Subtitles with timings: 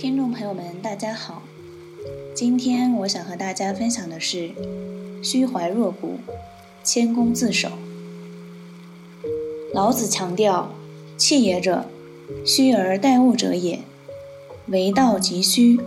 [0.00, 1.42] 听众朋友们，大家好。
[2.34, 4.48] 今天我想和大家分享的是
[5.22, 6.14] “虚怀若谷，
[6.82, 7.68] 谦恭自守”。
[9.74, 10.72] 老子强调
[11.18, 11.84] ：“气也者，
[12.46, 13.80] 虚而待物者也。
[14.68, 15.78] 为道即虚。”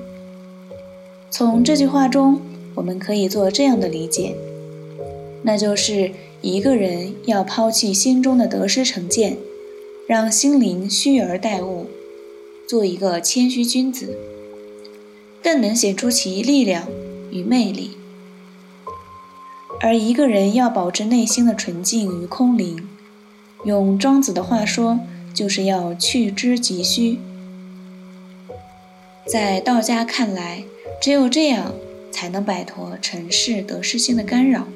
[1.32, 2.40] 从这句话中，
[2.76, 4.36] 我们可以做这样的理解，
[5.42, 6.12] 那就是
[6.42, 9.38] 一个人要抛弃心中的得失成见，
[10.06, 11.88] 让心灵虚而待物。
[12.68, 14.18] 做一个谦虚君子，
[15.44, 16.88] 更能显出其力量
[17.32, 17.98] 与魅力。
[19.82, 22.88] 而一个人要保持内心的纯净与空灵，
[23.66, 25.00] 用庄子的话说，
[25.34, 27.20] 就是要去之即虚。
[29.28, 30.64] 在道家看来，
[31.02, 31.74] 只有这样，
[32.12, 34.68] 才能摆脱尘世得失心的干扰，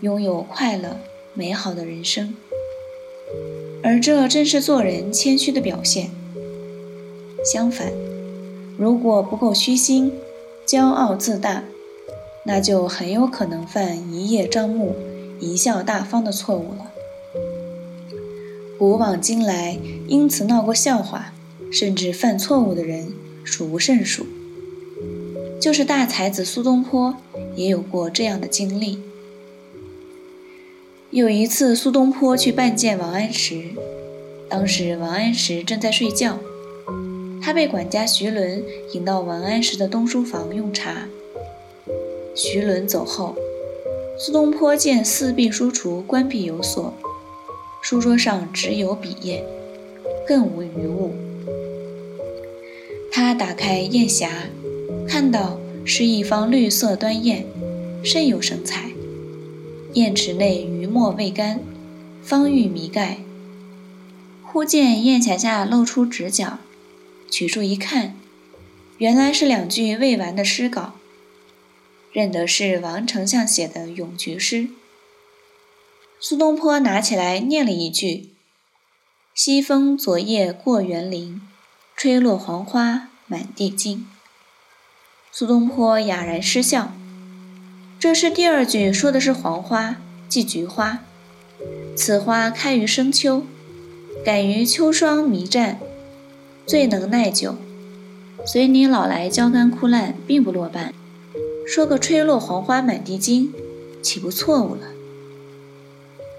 [0.00, 0.98] 拥有快乐
[1.34, 2.34] 美好的人生。
[3.82, 6.10] 而这正是做人谦虚的表现。
[7.44, 7.92] 相反，
[8.78, 10.12] 如果不够虚心、
[10.66, 11.62] 骄傲自大，
[12.46, 14.96] 那就很有可能犯一叶障目、
[15.40, 16.90] 贻笑大方的错误了。
[18.78, 19.78] 古往今来，
[20.08, 21.32] 因此闹过笑话，
[21.70, 23.12] 甚至犯错误的人
[23.44, 24.26] 数不胜数。
[25.60, 27.14] 就是大才子苏东坡，
[27.56, 28.98] 也有过这样的经历。
[31.10, 33.70] 有一次，苏东坡去拜见王安石，
[34.48, 36.38] 当时王安石正在睡觉。
[37.44, 38.64] 他被管家徐伦
[38.94, 41.06] 引到王安石的东书房用茶。
[42.34, 43.36] 徐伦走后，
[44.18, 46.94] 苏东坡见四壁书橱关闭有锁，
[47.82, 49.42] 书桌上只有笔砚，
[50.26, 51.12] 更无余物。
[53.12, 54.30] 他打开砚匣，
[55.06, 57.44] 看到是一方绿色端砚，
[58.02, 58.90] 甚有神采。
[59.92, 61.60] 砚池内余墨未干，
[62.22, 63.18] 方玉弥盖。
[64.42, 66.60] 忽见砚匣下露出直角。
[67.30, 68.14] 取出一看，
[68.98, 70.94] 原来是两句未完的诗稿，
[72.12, 74.68] 认得是王丞相写的咏菊诗。
[76.20, 78.30] 苏东坡拿起来念了一句
[79.34, 81.42] ：“西风昨夜过园林，
[81.96, 84.06] 吹落黄花满地金。”
[85.32, 86.94] 苏东坡哑然失笑。
[87.98, 89.96] 这诗第二句说的是黄花，
[90.28, 91.00] 即菊花。
[91.96, 93.44] 此花开于深秋，
[94.24, 95.80] 感于秋霜弥战。
[96.66, 97.56] 最能耐久，
[98.46, 100.94] 随你老来焦干枯烂，并不落半。
[101.66, 103.52] 说个吹落黄花满地金，
[104.02, 104.88] 岂不错误了？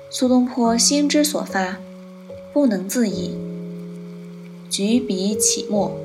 [0.10, 1.78] 苏东坡心之所发，
[2.54, 3.36] 不能自已，
[4.68, 5.96] 举笔起墨，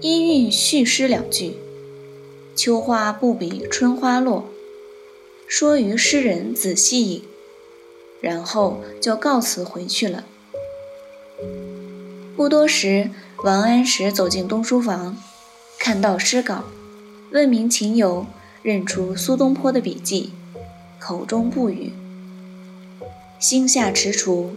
[0.00, 1.54] 一韵续诗两句
[2.54, 4.44] ：“秋花不比春花落，
[5.48, 7.22] 说于诗人仔细饮。”
[8.20, 10.24] 然后就告辞回去了。
[12.38, 13.10] 不多时，
[13.42, 15.16] 王安石走进东书房，
[15.76, 16.62] 看到诗稿，
[17.32, 18.26] 问明情由，
[18.62, 20.30] 认出苏东坡的笔迹，
[21.00, 21.92] 口中不语，
[23.40, 24.50] 心下踟蹰。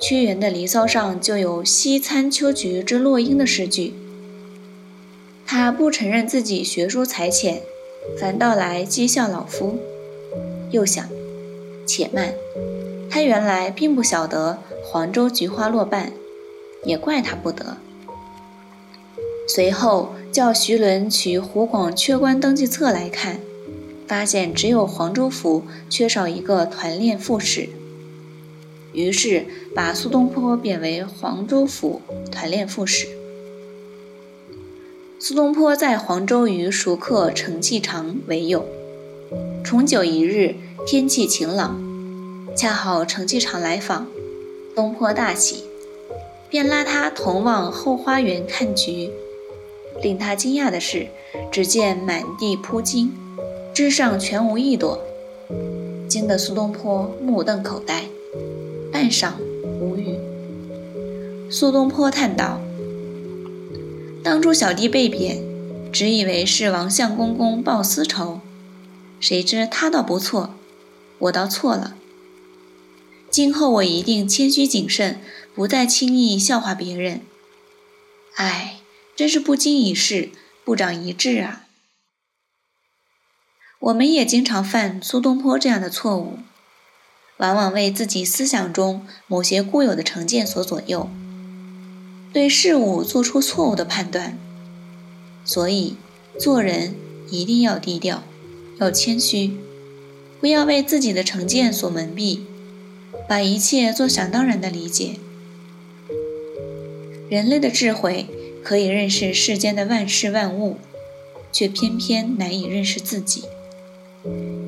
[0.00, 3.94] 屈原的《离骚》上就有“西餐秋菊之落英”的诗句。
[5.44, 7.62] 他不承认自己学书才浅，
[8.16, 9.80] 反倒来讥笑老夫。
[10.70, 11.08] 又想，
[11.84, 12.32] 且慢，
[13.10, 16.12] 他原来并不晓得黄州菊花落半。
[16.84, 17.76] 也怪他不得。
[19.48, 23.40] 随后叫徐伦取湖广缺官登记册来看，
[24.06, 27.68] 发现只有黄州府缺少一个团练副使，
[28.92, 32.00] 于是把苏东坡贬为黄州府
[32.30, 33.08] 团练副使。
[35.18, 38.66] 苏东坡在黄州与熟客程继常为友，
[39.62, 40.54] 重九一日，
[40.86, 41.80] 天气晴朗，
[42.56, 44.06] 恰好程继常来访，
[44.74, 45.71] 东坡大喜。
[46.52, 49.10] 便拉他同往后花园看菊，
[50.02, 51.06] 令他惊讶的是，
[51.50, 53.10] 只见满地铺金，
[53.72, 55.02] 枝上全无一朵，
[56.06, 58.04] 惊得苏东坡目瞪口呆，
[58.92, 59.30] 半晌
[59.80, 60.18] 无语。
[61.50, 62.60] 苏东坡叹道
[64.22, 65.42] ：“当初小弟被贬，
[65.90, 68.40] 只以为是王相公公报私仇，
[69.18, 70.50] 谁知他倒不错，
[71.18, 71.94] 我倒错了。
[73.32, 75.20] 今后我一定谦虚谨慎。”
[75.54, 77.20] 不再轻易笑话别人，
[78.36, 78.78] 唉，
[79.14, 80.30] 真是不经一事
[80.64, 81.66] 不长一智啊！
[83.80, 86.38] 我们也经常犯苏东坡这样的错误，
[87.36, 91.10] 往往为自己思想中某些固有的成见所左右，
[92.32, 94.38] 对事物做出错误的判断。
[95.44, 95.96] 所以，
[96.40, 96.94] 做人
[97.28, 98.22] 一定要低调，
[98.80, 99.54] 要谦虚，
[100.40, 102.40] 不要为自己的成见所蒙蔽，
[103.32, 105.16] 把一切做想当然的理解。
[107.30, 108.26] 人类的智慧
[108.62, 110.76] 可以认识世间的万事万物，
[111.50, 113.44] 却偏偏难以认识自己。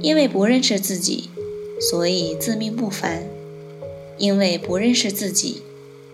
[0.01, 1.29] 因为不认识自己，
[1.79, 3.25] 所以自命不凡；
[4.17, 5.61] 因为不认识自己，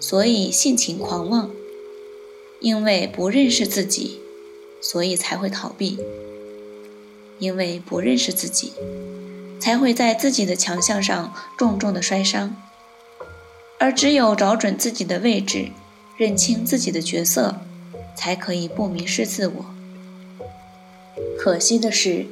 [0.00, 1.50] 所以性情狂妄；
[2.58, 4.19] 因为不认识自己，
[4.81, 5.99] 所以才会逃避；
[7.38, 8.73] 因为不认识自己，
[9.60, 12.56] 才会在自己的强项上重重的摔伤。
[13.78, 15.68] 而只有找准自己的位置，
[16.16, 17.56] 认清自己的角色，
[18.16, 19.66] 才可以不迷失自我。
[21.38, 22.26] 可惜的是。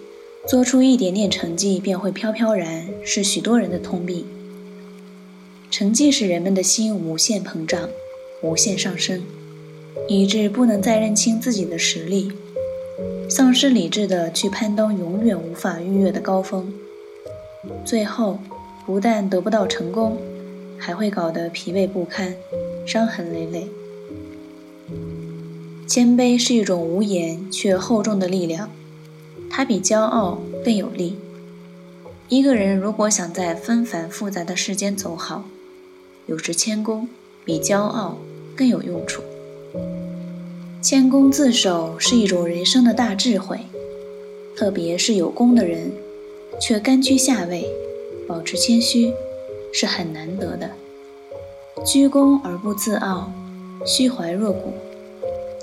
[0.47, 4.25] 做出一点点成绩便会飘飘然，是许多人的通病。
[5.71, 7.91] 成绩使人们的心无限膨胀、
[8.41, 9.23] 无限上升，
[10.09, 12.33] 以致不能再认清自己的实力，
[13.29, 16.73] 丧失理智的去攀登永远无法逾越的高峰。
[17.85, 18.39] 最后，
[18.87, 20.19] 不但得不到成功，
[20.79, 22.35] 还会搞得疲惫不堪、
[22.87, 23.69] 伤痕累累。
[25.87, 28.71] 谦卑是一种无言却厚重的力量。
[29.51, 31.17] 它比骄傲更有力。
[32.29, 35.45] 一个人如果想在纷繁复杂的世间走好，
[36.27, 37.09] 有时谦恭
[37.45, 38.19] 比骄傲
[38.55, 39.23] 更有用处。
[40.83, 43.59] 谦恭自守是一种人生的大智慧，
[44.55, 45.91] 特别是有功的人，
[46.61, 47.67] 却甘居下位，
[48.27, 49.13] 保持谦虚，
[49.73, 50.71] 是很难得的。
[51.85, 53.33] 居功而不自傲，
[53.87, 54.73] 虚怀若谷，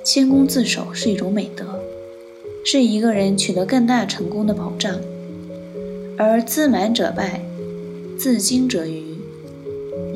[0.03, 1.79] 谦恭自守是一种美德。
[2.67, 4.99] 是一个人取得更大成功的保障，
[6.17, 7.45] 而自满者败，
[8.17, 9.15] 自矜者愚。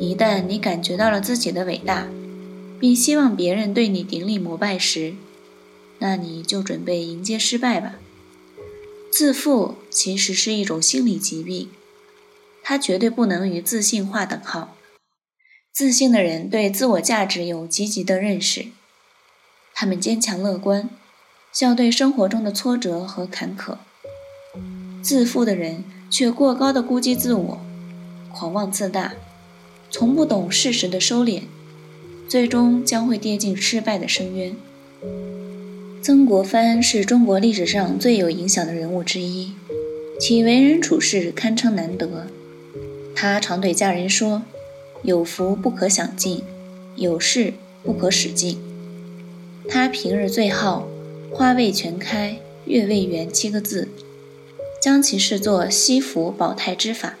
[0.00, 2.08] 一旦你感觉到了自己的伟大，
[2.80, 5.14] 并希望别人对你顶礼膜拜时，
[6.00, 8.00] 那你就准备迎接失败吧。
[9.12, 11.68] 自负其实是一种心理疾病，
[12.62, 14.76] 它绝对不能与自信划等号。
[15.72, 18.66] 自信的人对自我价值有积极的认识，
[19.74, 20.88] 他们坚强乐观。
[21.52, 23.78] 笑对生活中的挫折和坎坷，
[25.02, 27.60] 自负的人却过高的估计自我，
[28.32, 29.14] 狂妄自大，
[29.90, 31.42] 从不懂适时的收敛，
[32.28, 34.54] 最终将会跌进失败的深渊。
[36.00, 39.54] 曾国藩是中国历史上最有影响的人物之一，
[40.20, 42.26] 其为人处事堪称难得。
[43.16, 44.42] 他常对家人说
[45.02, 46.44] ：“有福不可享尽，
[46.94, 48.58] 有势不可使尽。”
[49.68, 50.86] 他平日最好。
[51.32, 53.86] 花未全开，月未圆七个字，
[54.82, 57.16] 将其视作惜福保泰之法，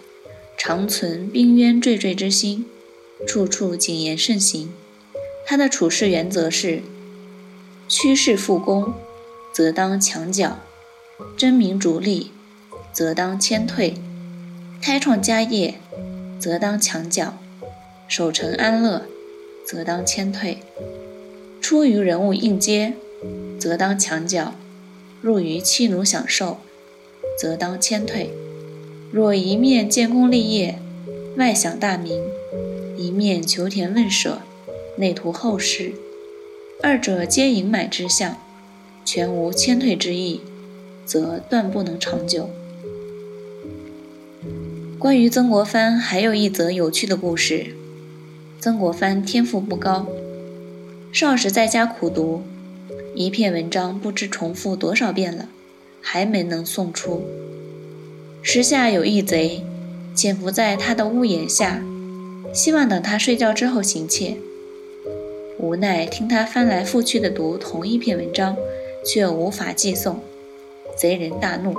[0.58, 2.66] 常存冰渊惴惴之心，
[3.24, 4.72] 处处谨言慎行。
[5.46, 6.82] 他的处事原则是：
[7.86, 8.92] 趋势复功，
[9.54, 10.58] 则当墙角；
[11.36, 12.32] 争名逐利，
[12.92, 13.94] 则当谦退；
[14.80, 15.74] 开创家业，
[16.38, 17.34] 则当墙角；
[18.08, 19.06] 守成安乐，
[19.66, 20.56] 则当谦退；
[21.60, 22.94] 出于人物应接。
[23.58, 24.54] 则当墙角；
[25.20, 26.56] 入于妻奴享受，
[27.38, 28.30] 则当谦退。
[29.12, 30.78] 若一面建功立业，
[31.36, 32.18] 外享大名，
[32.96, 34.40] 一面求田问舍，
[34.96, 35.92] 内图后世，
[36.82, 38.38] 二者皆盈满之相，
[39.04, 40.40] 全无谦退之意，
[41.04, 42.48] 则断不能长久。
[45.00, 47.68] 关于曾国藩，还有一则有趣的故事。
[48.60, 50.06] 曾国藩天赋不高，
[51.10, 52.42] 少时在家苦读。
[53.14, 55.48] 一篇文章不知重复多少遍了，
[56.02, 57.24] 还没能送出。
[58.42, 59.64] 时下有一贼
[60.14, 61.82] 潜伏在他的屋檐下，
[62.52, 64.36] 希望等他睡觉之后行窃。
[65.58, 68.54] 无奈听他翻来覆去的读同一篇文章，
[69.06, 70.20] 却无法寄送。
[70.94, 71.74] 贼人大怒，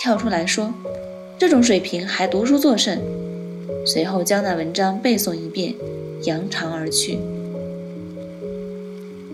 [0.00, 0.74] 跳出来说
[1.40, 3.00] ：“这种水平还读书作甚？”
[3.86, 5.74] 随后将那文章背诵一遍，
[6.24, 7.18] 扬长而去。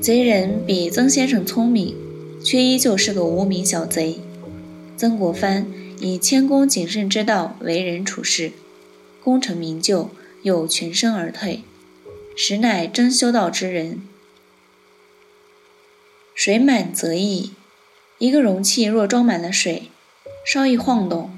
[0.01, 1.97] 贼人比曾先生聪明，
[2.45, 4.21] 却依旧是个无名小贼。
[4.97, 5.67] 曾国藩
[5.99, 8.53] 以谦恭谨慎之道为人处事，
[9.25, 10.11] 功成名就，
[10.43, 11.65] 又全身而退，
[12.37, 14.01] 实乃真修道之人。
[16.37, 17.51] 水满则溢，
[18.19, 19.91] 一个容器若装满了水，
[20.47, 21.31] 稍一晃动，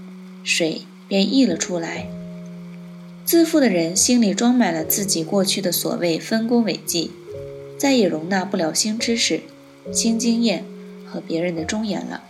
[0.49, 2.09] 水便溢了出来。
[3.26, 7.11] 自负的人心里装满了自己过去的所谓丰功伟绩。
[7.76, 9.40] 再也容纳不了新知识、
[9.93, 10.64] 新经验
[11.07, 12.25] 和别人的忠言了。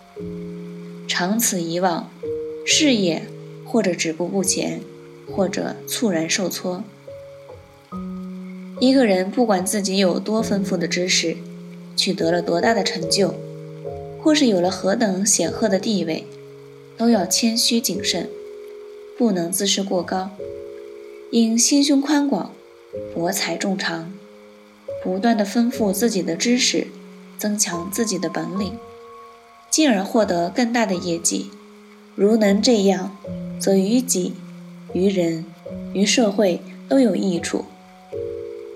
[1.07, 2.11] 长此以往，
[2.67, 3.23] 事业
[3.65, 4.81] 或者止步不前，
[5.31, 6.83] 或者猝然受挫。
[8.79, 11.37] 一个人不管自己有多丰富的知识，
[11.97, 13.35] 取得了多大的成就，
[14.21, 16.27] 或是有了何等显赫的地位，
[16.99, 18.29] 都要谦虚谨慎，
[19.17, 20.31] 不能自视过高，
[21.31, 22.53] 应心胸宽广，
[23.15, 24.13] 博采众长。
[25.05, 26.89] 不断的丰富自己的知识，
[27.39, 28.77] 增强自己的本领，
[29.71, 31.51] 进而获得更大的业绩。
[32.17, 33.17] 如能这样，
[33.61, 34.35] 则于己、
[34.93, 35.45] 于人、
[35.95, 37.67] 于社会都有益处。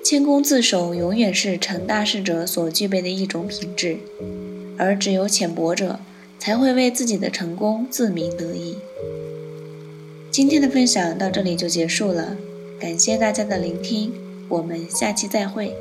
[0.05, 3.99] 谦恭自守永远是成大事者所具备的一种品质，
[4.79, 5.99] 而只有浅薄者
[6.43, 8.77] 才会为自己的成功自鸣得意。
[10.29, 12.37] 今天的分享到这里就结束了，
[12.81, 14.13] 感谢大家的聆听，
[14.49, 15.73] 我们下期再会。